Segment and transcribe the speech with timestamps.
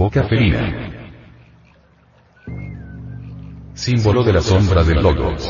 [0.00, 0.64] Boca felina.
[3.74, 5.44] Símbolo de la sombra del Logos.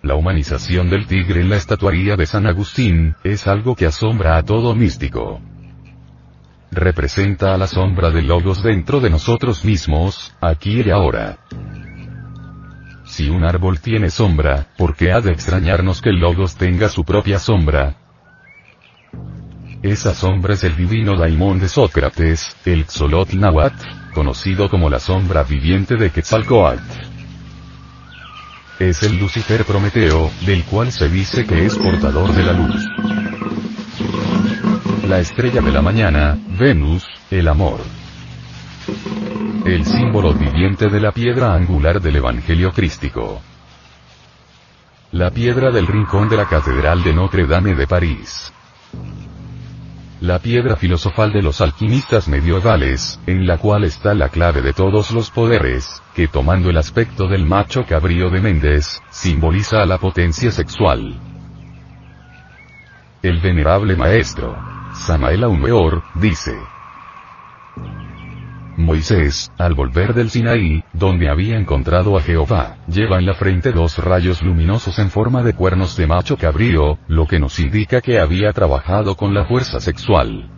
[0.00, 4.44] La humanización del tigre en la estatuaría de San Agustín, es algo que asombra a
[4.44, 5.40] todo místico.
[6.70, 11.38] Representa a la sombra del Logos dentro de nosotros mismos, aquí y ahora.
[13.06, 17.02] Si un árbol tiene sombra, ¿por qué ha de extrañarnos que el Logos tenga su
[17.02, 18.07] propia sombra?
[19.88, 25.44] Esa sombra es el divino daimón de Sócrates, el Xolotl Nahuatl, conocido como la sombra
[25.44, 26.82] viviente de Quetzalcoatl.
[28.80, 32.84] Es el Lucifer Prometeo, del cual se dice que es portador de la luz.
[35.08, 37.80] La estrella de la mañana, Venus, el amor.
[39.64, 43.40] El símbolo viviente de la piedra angular del Evangelio crístico.
[45.12, 48.52] La piedra del rincón de la Catedral de Notre Dame de París
[50.20, 55.12] la piedra filosofal de los alquimistas medievales, en la cual está la clave de todos
[55.12, 60.50] los poderes, que tomando el aspecto del macho cabrío de Méndez, simboliza a la potencia
[60.50, 61.20] sexual.
[63.22, 64.56] El venerable maestro,
[64.94, 66.58] Samael Aumeor, dice,
[68.78, 73.98] Moisés, al volver del Sinaí, donde había encontrado a Jehová, lleva en la frente dos
[73.98, 78.52] rayos luminosos en forma de cuernos de macho cabrío, lo que nos indica que había
[78.52, 80.48] trabajado con la fuerza sexual.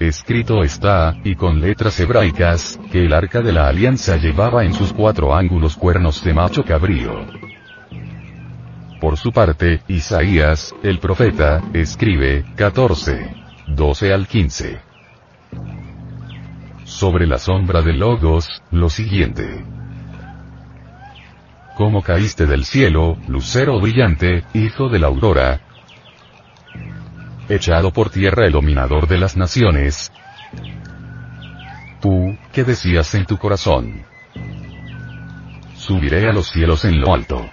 [0.00, 4.92] Escrito está, y con letras hebraicas, que el arca de la alianza llevaba en sus
[4.92, 7.24] cuatro ángulos cuernos de macho cabrío.
[9.00, 13.46] Por su parte, Isaías, el profeta, escribe, 14.
[13.68, 14.85] 12 al 15
[16.86, 19.64] sobre la sombra de Logos, lo siguiente.
[21.76, 25.60] ¿Cómo caíste del cielo, lucero brillante, hijo de la aurora?
[27.48, 30.12] Echado por tierra el dominador de las naciones.
[32.00, 34.04] Tú, ¿qué decías en tu corazón?
[35.74, 37.50] Subiré a los cielos en lo alto.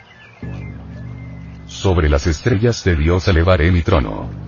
[1.66, 4.43] Sobre las estrellas de Dios elevaré mi trono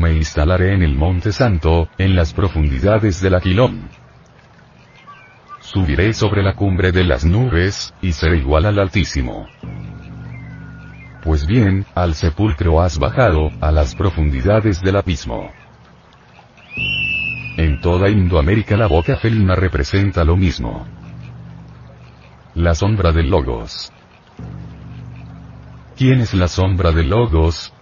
[0.00, 3.90] me instalaré en el monte santo, en las profundidades del Aquilón.
[5.60, 9.46] Subiré sobre la cumbre de las nubes, y seré igual al Altísimo.
[11.22, 15.50] Pues bien, al sepulcro has bajado, a las profundidades del abismo.
[17.58, 20.88] En toda Indoamérica la boca felina representa lo mismo.
[22.54, 23.92] La sombra del Logos.
[25.94, 27.74] ¿Quién es la sombra del Logos?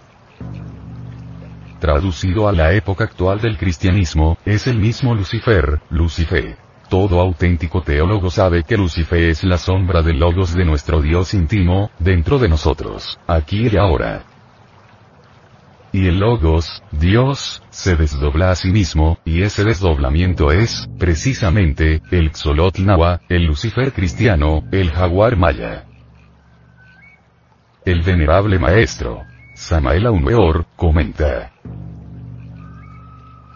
[1.79, 6.57] Traducido a la época actual del cristianismo, es el mismo Lucifer, Lucifer.
[6.89, 11.91] Todo auténtico teólogo sabe que Lucifer es la sombra del logos de nuestro Dios íntimo,
[11.99, 14.23] dentro de nosotros, aquí y ahora.
[15.91, 22.31] Y el logos, Dios, se desdobla a sí mismo, y ese desdoblamiento es, precisamente, el
[22.31, 25.85] Xolotl Nawa, el Lucifer cristiano, el jaguar maya.
[27.85, 29.25] El venerable maestro,
[29.59, 31.51] Samael Aumeor, comenta.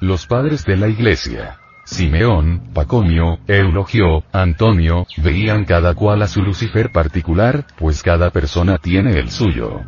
[0.01, 6.91] Los padres de la iglesia, Simeón, Pacomio, Eulogio, Antonio, veían cada cual a su Lucifer
[6.91, 9.79] particular, pues cada persona tiene el suyo.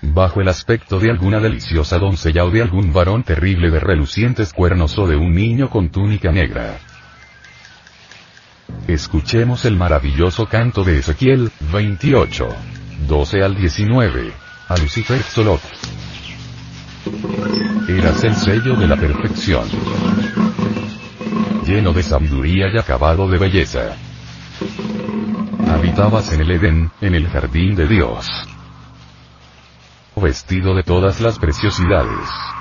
[0.00, 4.96] Bajo el aspecto de alguna deliciosa doncella o de algún varón terrible de relucientes cuernos
[4.96, 6.78] o de un niño con túnica negra.
[8.86, 12.73] Escuchemos el maravilloso canto de Ezequiel, 28.
[13.00, 14.32] 12 al 19.
[14.68, 15.60] A Lucifer Xolot.
[17.88, 19.68] Eras el sello de la perfección.
[21.66, 23.96] Lleno de sabiduría y acabado de belleza.
[25.68, 28.26] Habitabas en el Edén, en el jardín de Dios.
[30.16, 32.53] Vestido de todas las preciosidades.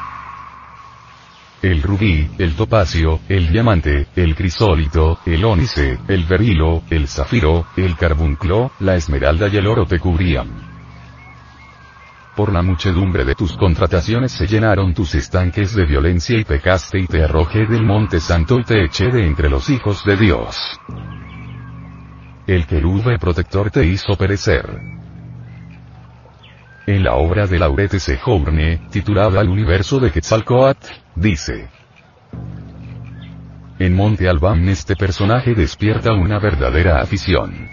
[1.63, 7.95] El rubí, el topacio, el diamante, el crisólito, el ónice, el berilo, el zafiro, el
[7.95, 10.49] carbunclo, la esmeralda y el oro te cubrían.
[12.35, 17.07] Por la muchedumbre de tus contrataciones se llenaron tus estanques de violencia y pecaste y
[17.07, 20.57] te arrojé del monte santo y te eché de entre los hijos de Dios.
[22.45, 25.02] El querube protector te hizo perecer.
[26.85, 31.69] En la obra de Laurete Sejourne, titulada El universo de Quetzalcoatl, dice.
[33.79, 37.69] En Monte Albán este personaje despierta una verdadera afición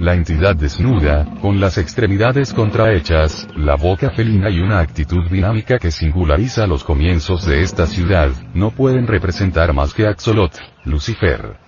[0.00, 5.90] la entidad desnuda, con las extremidades contrahechas, la boca felina y una actitud dinámica que
[5.90, 11.58] singulariza los comienzos de esta ciudad, no pueden representar más que Axolot, Lucifer.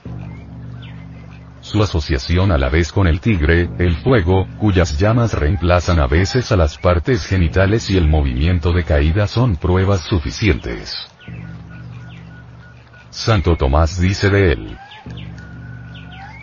[1.62, 6.50] Su asociación a la vez con el tigre, el fuego, cuyas llamas reemplazan a veces
[6.52, 10.92] a las partes genitales y el movimiento de caída son pruebas suficientes.
[13.10, 14.78] Santo Tomás dice de él,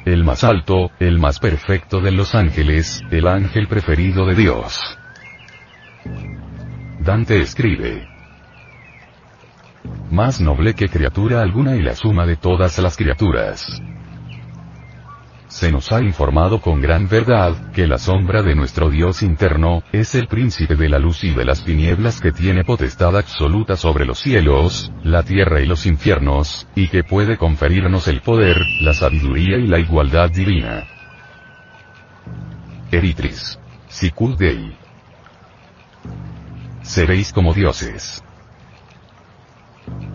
[0.05, 4.79] el más alto, el más perfecto de los ángeles, el ángel preferido de Dios.
[7.01, 8.07] Dante escribe,
[10.09, 13.81] más noble que criatura alguna y la suma de todas las criaturas.
[15.49, 20.13] Se nos ha informado con gran verdad, que la sombra de nuestro Dios interno, es
[20.13, 24.19] el príncipe de la luz y de las tinieblas que tiene potestad absoluta sobre los
[24.19, 29.65] cielos, la tierra y los infiernos, y que puede conferirnos el poder, la sabiduría y
[29.65, 30.85] la igualdad divina.
[32.91, 33.59] Eritris.
[33.87, 34.77] Sicut Dei.
[36.83, 38.23] Seréis como dioses.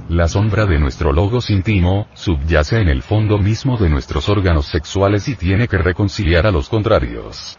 [0.09, 5.29] La sombra de nuestro logos íntimo, subyace en el fondo mismo de nuestros órganos sexuales
[5.29, 7.59] y tiene que reconciliar a los contrarios.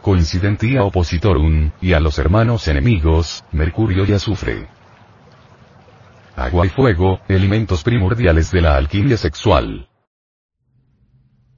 [0.00, 4.68] Coincidentia oppositorum, y a los hermanos enemigos, Mercurio y Azufre.
[6.34, 9.86] Agua y fuego, elementos primordiales de la alquimia sexual.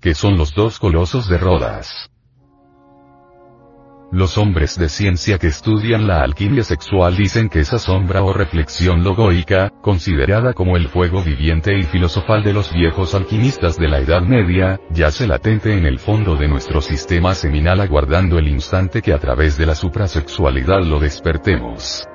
[0.00, 2.11] Que son los dos colosos de Rodas.
[4.12, 9.02] Los hombres de ciencia que estudian la alquimia sexual dicen que esa sombra o reflexión
[9.02, 14.20] logoica, considerada como el fuego viviente y filosofal de los viejos alquimistas de la Edad
[14.20, 19.18] Media, yace latente en el fondo de nuestro sistema seminal aguardando el instante que a
[19.18, 22.06] través de la suprasexualidad lo despertemos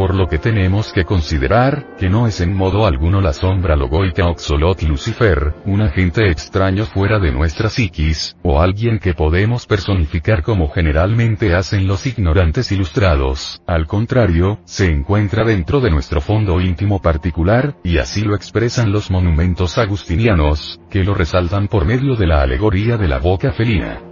[0.00, 4.28] por lo que tenemos que considerar, que no es en modo alguno la sombra logoica
[4.28, 10.70] Oxolot Lucifer, un agente extraño fuera de nuestra psiquis, o alguien que podemos personificar como
[10.70, 17.76] generalmente hacen los ignorantes ilustrados, al contrario, se encuentra dentro de nuestro fondo íntimo particular,
[17.84, 22.96] y así lo expresan los monumentos agustinianos, que lo resaltan por medio de la alegoría
[22.96, 24.09] de la boca felina.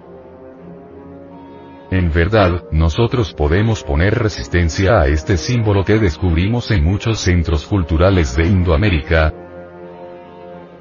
[1.90, 8.36] En verdad, nosotros podemos poner resistencia a este símbolo que descubrimos en muchos centros culturales
[8.36, 9.32] de Indoamérica,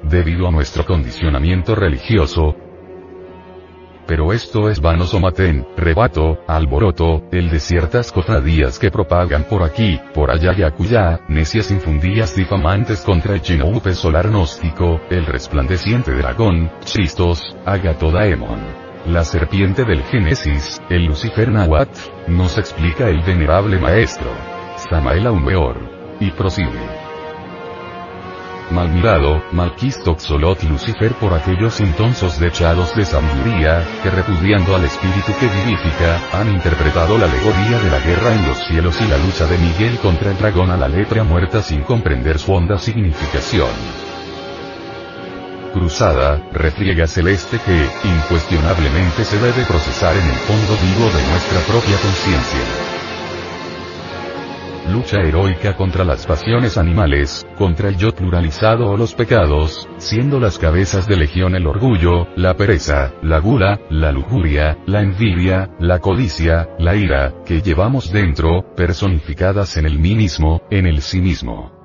[0.02, 2.54] debido a nuestro condicionamiento religioso,
[4.08, 10.00] pero esto es vano somatén, rebato, alboroto, el de ciertas cofradías que propagan por aquí,
[10.14, 16.70] por allá y acullá, necias infundías difamantes contra el chinoupe solar gnóstico, el resplandeciente dragón,
[16.84, 18.87] Chistos, Agatodaemon.
[19.06, 24.28] La serpiente del Génesis, el Lucifer Nahuatl, nos explica el venerable maestro.
[24.90, 25.78] Samael Aumeor.
[26.20, 27.08] Y prosigue.
[28.70, 35.32] Mal mirado, malquisto Xolot Lucifer por aquellos intonsos dechados de sabiduría, que repudiando al espíritu
[35.40, 39.46] que vivifica, han interpretado la alegoría de la guerra en los cielos y la lucha
[39.46, 44.07] de Miguel contra el dragón a la lepra muerta sin comprender su honda significación
[45.72, 51.96] cruzada, refriega celeste que, incuestionablemente se debe procesar en el fondo vivo de nuestra propia
[51.98, 52.88] conciencia.
[54.90, 60.58] Lucha heroica contra las pasiones animales, contra el yo pluralizado o los pecados, siendo las
[60.58, 66.70] cabezas de legión el orgullo, la pereza, la gula, la lujuria, la envidia, la codicia,
[66.78, 71.77] la ira, que llevamos dentro, personificadas en el mí mismo, en el sí mismo.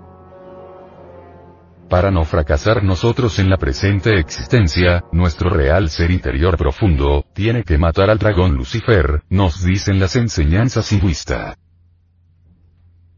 [1.94, 7.78] Para no fracasar nosotros en la presente existencia, nuestro real ser interior profundo, tiene que
[7.78, 11.56] matar al dragón Lucifer, nos dicen las enseñanzas hinduistas.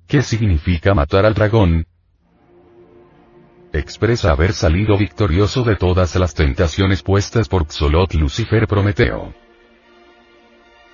[0.06, 1.86] ¿Qué significa matar al dragón?
[3.72, 9.34] Expresa haber salido victorioso de todas las tentaciones puestas por Xolot Lucifer Prometeo.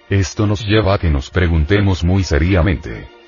[0.08, 3.21] Esto nos lleva a que nos preguntemos muy seriamente.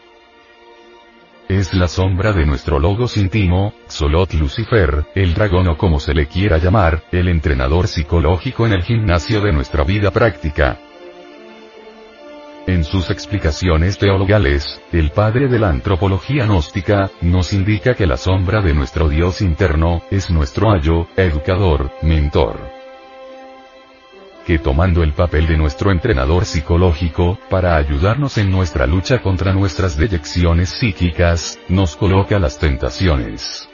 [1.49, 6.27] Es la sombra de nuestro logos íntimo, Solot Lucifer, el dragón o como se le
[6.27, 10.79] quiera llamar, el entrenador psicológico en el gimnasio de nuestra vida práctica.
[12.65, 18.61] En sus explicaciones teologales, el padre de la antropología gnóstica, nos indica que la sombra
[18.61, 22.82] de nuestro Dios interno, es nuestro ayo, educador, mentor
[24.45, 29.97] que tomando el papel de nuestro entrenador psicológico, para ayudarnos en nuestra lucha contra nuestras
[29.97, 33.69] deyecciones psíquicas, nos coloca las tentaciones.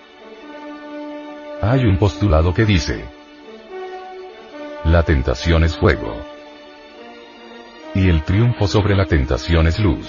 [1.62, 3.06] Hay un postulado que dice,
[4.86, 6.16] la tentación es fuego.
[7.96, 10.08] Y el triunfo sobre la tentación es luz.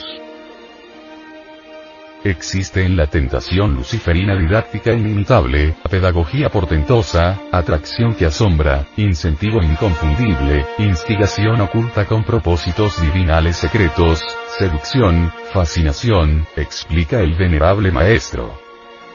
[2.25, 11.63] Existe en la tentación luciferina didáctica inimitable, pedagogía portentosa, atracción que asombra, incentivo inconfundible, instigación
[11.63, 14.23] oculta con propósitos divinales secretos,
[14.59, 18.61] seducción, fascinación, explica el venerable maestro.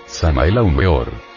[0.08, 1.35] Samael Aumeor.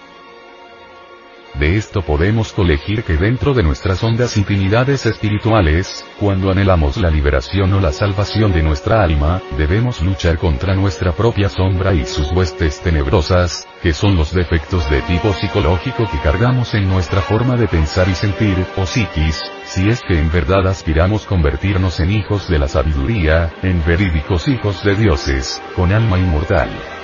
[1.58, 7.72] De esto podemos colegir que dentro de nuestras hondas intimidades espirituales, cuando anhelamos la liberación
[7.72, 12.80] o la salvación de nuestra alma, debemos luchar contra nuestra propia sombra y sus huestes
[12.80, 18.08] tenebrosas, que son los defectos de tipo psicológico que cargamos en nuestra forma de pensar
[18.08, 22.68] y sentir, o psiquis, si es que en verdad aspiramos convertirnos en hijos de la
[22.68, 26.97] sabiduría, en verídicos hijos de dioses, con alma inmortal.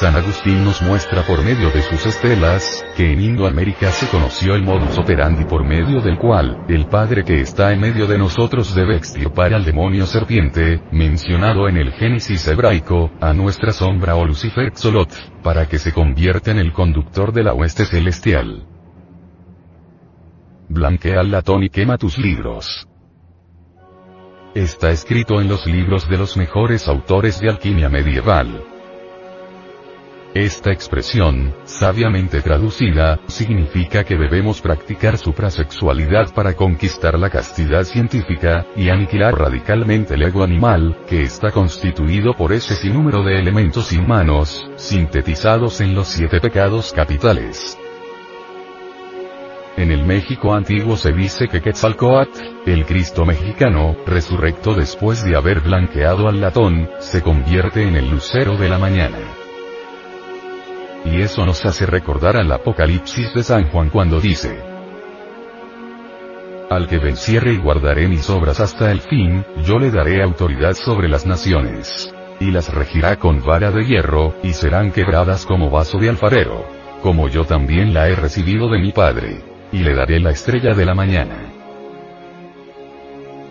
[0.00, 4.62] San Agustín nos muestra por medio de sus estelas, que en Indoamérica se conoció el
[4.62, 8.96] modus operandi por medio del cual, el Padre que está en medio de nosotros debe
[8.96, 15.12] extirpar al demonio serpiente, mencionado en el Génesis hebraico, a nuestra sombra o Lucifer Xolot,
[15.42, 18.66] para que se convierta en el conductor de la hueste celestial.
[20.70, 22.88] Blanquea el latón y quema tus libros.
[24.54, 28.79] Está escrito en los libros de los mejores autores de alquimia medieval.
[30.34, 38.90] Esta expresión, sabiamente traducida, significa que debemos practicar suprasexualidad para conquistar la castidad científica, y
[38.90, 45.80] aniquilar radicalmente el ego animal, que está constituido por ese sinnúmero de elementos inhumanos, sintetizados
[45.80, 47.76] en los siete pecados capitales.
[49.76, 55.60] En el México antiguo se dice que Quetzalcoatl, el Cristo mexicano, resurrecto después de haber
[55.60, 59.39] blanqueado al latón, se convierte en el lucero de la mañana.
[61.04, 64.58] Y eso nos hace recordar al Apocalipsis de San Juan cuando dice,
[66.68, 71.08] Al que venciere y guardaré mis obras hasta el fin, yo le daré autoridad sobre
[71.08, 72.12] las naciones.
[72.38, 76.64] Y las regirá con vara de hierro, y serán quebradas como vaso de alfarero.
[77.02, 79.42] Como yo también la he recibido de mi Padre.
[79.72, 81.36] Y le daré la estrella de la mañana.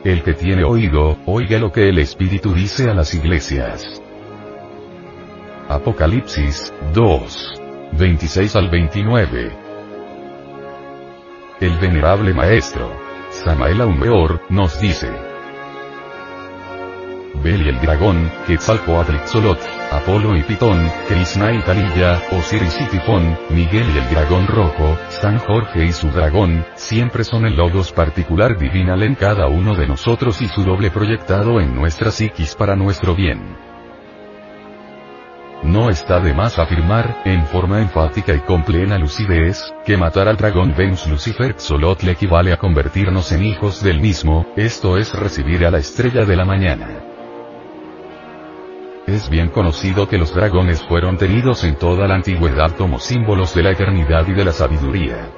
[0.03, 3.99] El que tiene oído, oiga lo que el Espíritu dice a las iglesias.
[5.70, 7.62] Apocalipsis 2.
[7.92, 9.56] 26 al 29.
[11.60, 12.92] El venerable maestro,
[13.30, 15.12] Samael Aumeor, nos dice.
[17.44, 19.60] Bel y el dragón, Quetzalcoatl Xolot,
[19.92, 25.38] Apolo y Pitón, Krishna y Talilla, Osiris y Tifón, Miguel y el dragón rojo, San
[25.38, 30.42] Jorge y su dragón, siempre son el logos particular divinal en cada uno de nosotros
[30.42, 33.69] y su doble proyectado en nuestra psiquis para nuestro bien.
[35.79, 40.36] No está de más afirmar, en forma enfática y con plena lucidez, que matar al
[40.36, 45.71] dragón Venus Lucifer Xolotl equivale a convertirnos en hijos del mismo, esto es recibir a
[45.71, 47.00] la estrella de la mañana.
[49.07, 53.63] Es bien conocido que los dragones fueron tenidos en toda la antigüedad como símbolos de
[53.63, 55.29] la eternidad y de la sabiduría.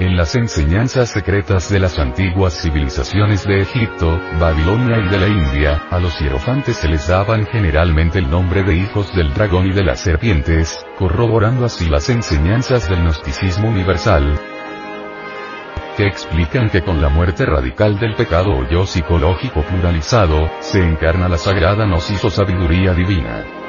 [0.00, 5.82] En las enseñanzas secretas de las antiguas civilizaciones de Egipto, Babilonia y de la India,
[5.88, 9.84] a los hierofantes se les daban generalmente el nombre de hijos del dragón y de
[9.84, 14.36] las serpientes, corroborando así las enseñanzas del gnosticismo universal,
[15.96, 21.28] que explican que con la muerte radical del pecado o yo psicológico pluralizado, se encarna
[21.28, 23.63] la sagrada gnosis o sabiduría divina.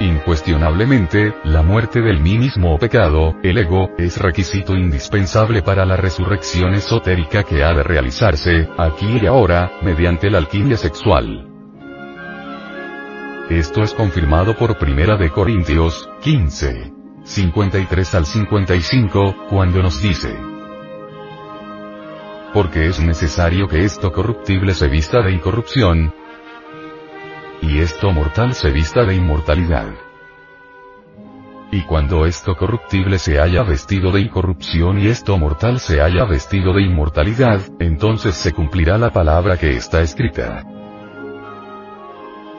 [0.00, 5.96] Incuestionablemente, la muerte del mí mismo o pecado, el ego, es requisito indispensable para la
[5.96, 11.48] resurrección esotérica que ha de realizarse, aquí y ahora, mediante la alquimia sexual.
[13.50, 16.92] Esto es confirmado por Primera de Corintios, 15.
[17.24, 20.36] 53 al 55, cuando nos dice,
[22.52, 26.12] porque es necesario que esto corruptible se vista de incorrupción,
[27.62, 29.88] y esto mortal se vista de inmortalidad.
[31.70, 36.74] Y cuando esto corruptible se haya vestido de incorrupción y esto mortal se haya vestido
[36.74, 40.64] de inmortalidad, entonces se cumplirá la palabra que está escrita.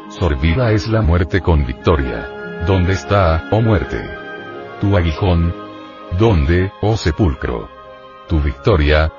[0.10, 2.64] Sorbida es la muerte con victoria.
[2.66, 4.02] ¿Dónde está, oh muerte?
[4.82, 5.54] Tu aguijón.
[6.18, 7.70] ¿Dónde, oh sepulcro?
[8.28, 9.12] Tu victoria,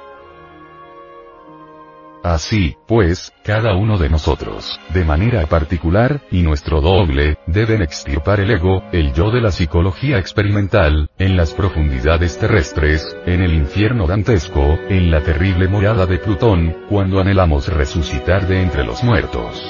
[2.24, 8.50] Así, pues, cada uno de nosotros, de manera particular, y nuestro doble, deben extirpar el
[8.50, 14.62] ego, el yo de la psicología experimental, en las profundidades terrestres, en el infierno dantesco,
[14.88, 19.62] en la terrible morada de Plutón, cuando anhelamos resucitar de entre los muertos.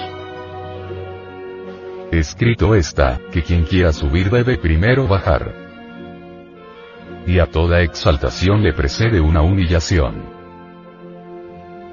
[2.12, 5.52] Escrito está, que quien quiera subir debe primero bajar.
[7.26, 10.33] Y a toda exaltación le precede una humillación.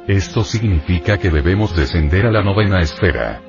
[0.07, 3.41] Esto significa que debemos descender a la novena esfera.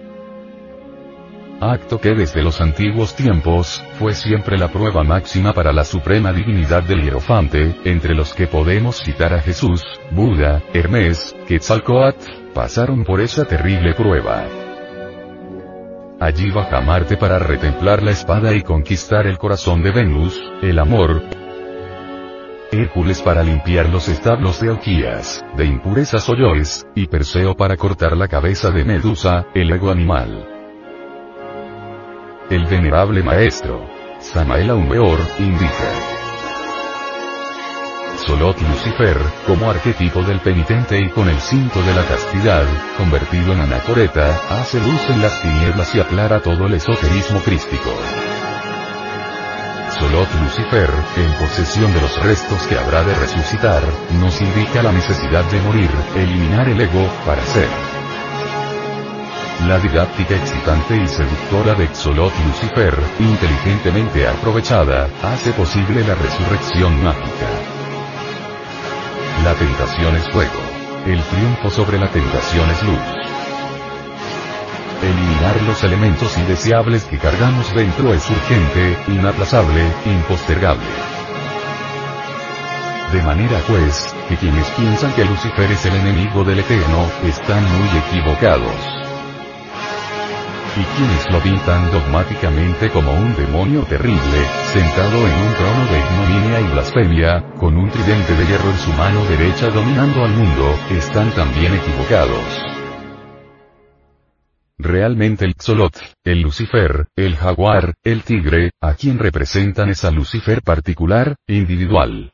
[1.60, 6.82] Acto que desde los antiguos tiempos, fue siempre la prueba máxima para la suprema dignidad
[6.82, 13.44] del hierofante, entre los que podemos citar a Jesús, Buda, Hermes, Quetzalcoatl, pasaron por esa
[13.44, 14.44] terrible prueba.
[16.20, 21.41] Allí baja Marte para retemplar la espada y conquistar el corazón de Venus, el amor.
[22.72, 28.28] Hércules para limpiar los establos de Alquías, de impurezas Yoes, y Perseo para cortar la
[28.28, 30.48] cabeza de Medusa, el ego animal.
[32.48, 33.86] El venerable maestro,
[34.20, 35.68] Samael Aumeor, indica.
[38.16, 42.64] Solot Lucifer, como arquetipo del penitente y con el cinto de la castidad,
[42.96, 47.90] convertido en anacoreta, hace luz en las tinieblas y aclara todo el esoterismo crístico.
[49.98, 53.82] Solot Lucifer, en posesión de los restos que habrá de resucitar,
[54.18, 57.68] nos indica la necesidad de morir, eliminar el ego, para ser.
[59.68, 67.48] La didáctica excitante y seductora de Xolot Lucifer, inteligentemente aprovechada, hace posible la resurrección mágica.
[69.44, 70.60] La tentación es fuego.
[71.06, 73.22] El triunfo sobre la tentación es luz.
[75.42, 80.86] Los elementos indeseables que cargamos dentro es urgente, inaplazable, impostergable.
[83.12, 87.88] De manera pues, que quienes piensan que Lucifer es el enemigo del Eterno, están muy
[87.98, 89.02] equivocados
[90.74, 94.38] y quienes lo pintan dogmáticamente como un demonio terrible,
[94.72, 98.90] sentado en un trono de ignominia y blasfemia, con un tridente de hierro en su
[98.94, 102.81] mano derecha dominando al mundo, están también equivocados.
[104.82, 111.36] Realmente el Xolot, el Lucifer, el jaguar, el tigre, a quien representan esa Lucifer particular,
[111.46, 112.32] individual.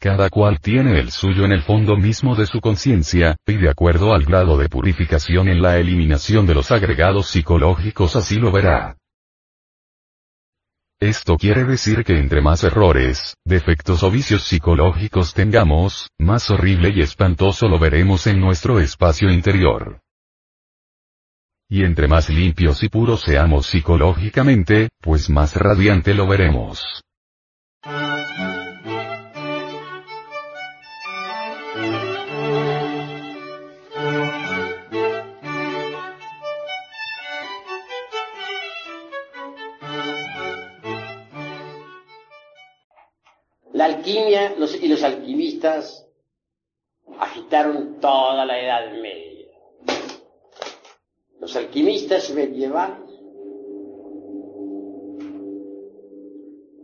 [0.00, 4.12] Cada cual tiene el suyo en el fondo mismo de su conciencia, y de acuerdo
[4.12, 8.96] al grado de purificación en la eliminación de los agregados psicológicos así lo verá.
[10.98, 17.02] Esto quiere decir que entre más errores, defectos o vicios psicológicos tengamos, más horrible y
[17.02, 20.00] espantoso lo veremos en nuestro espacio interior.
[21.74, 26.84] Y entre más limpios y puros seamos psicológicamente, pues más radiante lo veremos.
[43.82, 46.06] alquimia y los alquimistas
[47.18, 49.31] agitaron toda la Edad Media.
[51.42, 53.10] Los alquimistas medievales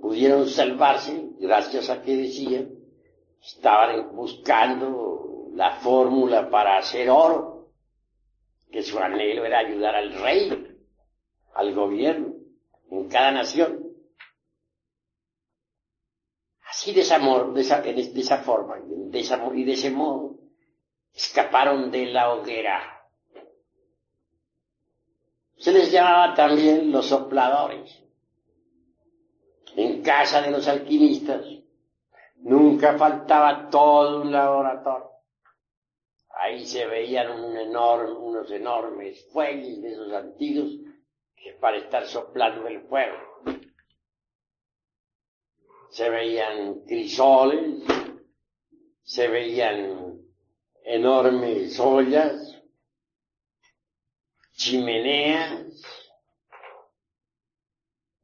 [0.02, 2.68] pudieron salvarse gracias a que decían
[3.40, 7.68] estaban buscando la fórmula para hacer oro,
[8.72, 10.76] que su anhelo era ayudar al rey,
[11.54, 12.34] al gobierno,
[12.90, 13.92] en cada nación.
[16.68, 18.80] Así de esa, de de esa forma
[19.54, 20.36] y de ese modo
[21.14, 22.97] escaparon de la hoguera.
[25.58, 28.02] Se les llamaba también los sopladores.
[29.76, 31.44] En casa de los alquimistas
[32.36, 35.10] nunca faltaba todo un laboratorio.
[36.30, 40.70] Ahí se veían unos enormes fuelles de esos antiguos
[41.36, 43.28] que para estar soplando el fuego
[45.90, 47.82] se veían crisoles,
[49.02, 50.20] se veían
[50.84, 52.57] enormes ollas,
[54.58, 55.62] chimeneas,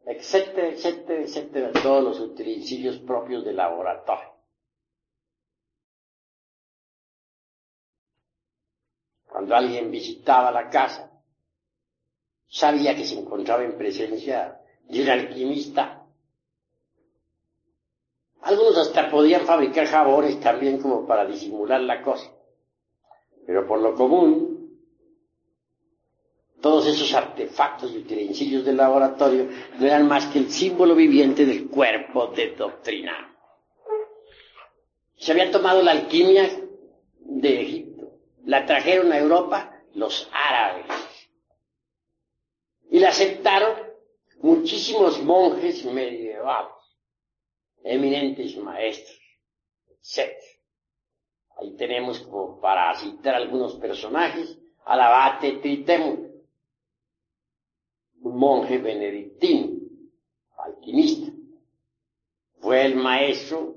[0.05, 4.35] etcétera, etcétera, etcétera, todos los utensilios propios del laboratorio.
[9.27, 11.11] Cuando alguien visitaba la casa,
[12.49, 16.05] sabía que se encontraba en presencia de un alquimista
[18.45, 22.31] algunos hasta podían fabricar jabones también como para disimular la cosa.
[23.47, 24.54] Pero por lo común,
[26.65, 31.69] todos esos artefactos y utensilios del laboratorio no eran más que el símbolo viviente del
[31.69, 33.37] cuerpo de doctrina.
[35.15, 36.49] Se había tomado la alquimia
[37.19, 38.13] de Egipto,
[38.47, 40.87] la trajeron a Europa los árabes
[42.91, 43.75] y la aceptaron
[44.39, 46.73] muchísimos monjes medievales
[47.83, 49.21] eminentes maestros,
[49.91, 50.33] etc.
[51.59, 55.59] Ahí tenemos como para citar algunos personajes al abate
[58.25, 59.77] un monje benedictino,
[60.57, 61.31] alquimista.
[62.59, 63.77] Fue el maestro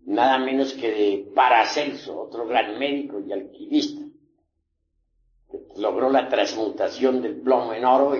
[0.00, 4.02] nada menos que de Paracelso, otro gran médico y alquimista,
[5.50, 8.16] que logró la transmutación del plomo en oro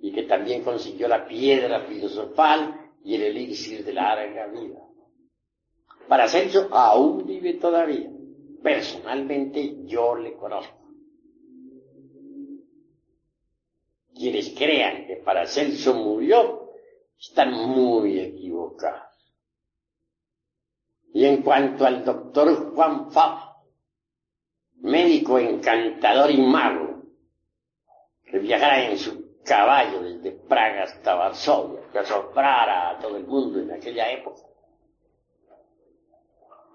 [0.00, 4.80] y, que también consiguió la piedra filosofal y el elixir de larga vida.
[6.08, 8.10] Para Paracelso aún vive todavía.
[8.62, 10.87] Personalmente yo le conozco.
[14.18, 16.72] Quienes crean que Paracelso murió
[17.18, 19.08] están muy equivocados.
[21.14, 23.38] Y en cuanto al doctor Juan Fab,
[24.80, 27.02] médico encantador y mago,
[28.24, 33.60] que viajara en su caballo desde Praga hasta Varsovia, que asombrara a todo el mundo
[33.60, 34.42] en aquella época,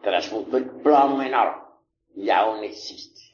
[0.01, 1.79] transmutó el plomo en oro
[2.15, 3.32] y aún existe.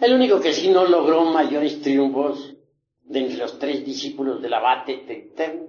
[0.00, 2.54] El único que sí no logró mayores triunfos
[3.02, 5.68] de entre los tres discípulos del abate Tetem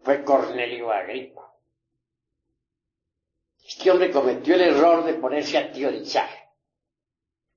[0.00, 1.52] fue Cornelio Agripa.
[3.66, 6.30] Este hombre cometió el error de ponerse a teorizar.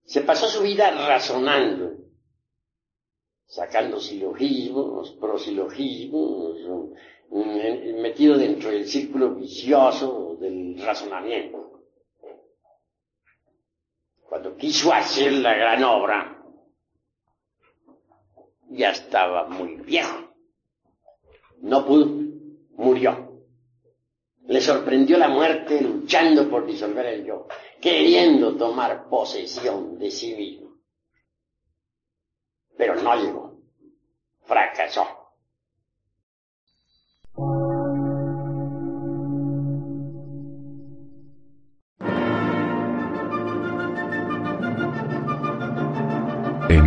[0.03, 1.93] Se pasó su vida razonando,
[3.45, 6.57] sacando silogismos, prosilogismos,
[7.31, 11.60] metido dentro del círculo vicioso del razonamiento.
[14.31, 16.41] Cuando quiso hacer la gran obra,
[18.69, 20.33] ya estaba muy viejo.
[21.57, 22.05] No pudo,
[22.77, 23.43] murió.
[24.45, 27.45] Le sorprendió la muerte luchando por disolver el yo,
[27.81, 30.77] queriendo tomar posesión de sí mismo.
[32.77, 33.59] Pero no llegó.
[34.45, 35.20] Fracasó.